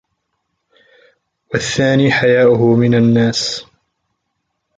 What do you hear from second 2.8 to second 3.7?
النَّاسِ